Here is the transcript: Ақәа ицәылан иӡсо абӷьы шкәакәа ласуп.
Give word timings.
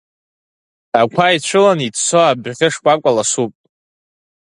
Ақәа 1.01 1.35
ицәылан 1.35 1.79
иӡсо 1.87 2.19
абӷьы 2.29 2.67
шкәакәа 2.73 3.11
ласуп. 3.15 3.53